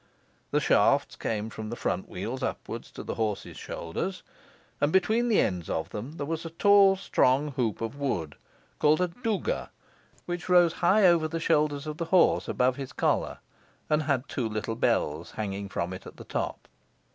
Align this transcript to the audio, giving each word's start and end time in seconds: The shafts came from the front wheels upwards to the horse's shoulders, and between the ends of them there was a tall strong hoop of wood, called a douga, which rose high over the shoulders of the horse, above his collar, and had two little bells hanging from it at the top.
The 0.49 0.59
shafts 0.59 1.15
came 1.15 1.51
from 1.51 1.69
the 1.69 1.75
front 1.75 2.09
wheels 2.09 2.41
upwards 2.41 2.89
to 2.93 3.03
the 3.03 3.13
horse's 3.13 3.55
shoulders, 3.55 4.23
and 4.81 4.91
between 4.91 5.27
the 5.29 5.39
ends 5.39 5.69
of 5.69 5.89
them 5.89 6.13
there 6.13 6.25
was 6.25 6.43
a 6.43 6.49
tall 6.49 6.95
strong 6.95 7.51
hoop 7.51 7.81
of 7.81 7.99
wood, 7.99 8.33
called 8.79 8.99
a 8.99 9.09
douga, 9.09 9.69
which 10.25 10.49
rose 10.49 10.73
high 10.81 11.05
over 11.05 11.27
the 11.27 11.39
shoulders 11.39 11.85
of 11.85 11.97
the 11.97 12.05
horse, 12.05 12.47
above 12.47 12.77
his 12.77 12.93
collar, 12.93 13.37
and 13.91 14.01
had 14.01 14.27
two 14.27 14.49
little 14.49 14.75
bells 14.75 15.29
hanging 15.33 15.69
from 15.69 15.93
it 15.93 16.07
at 16.07 16.17
the 16.17 16.23
top. 16.23 16.67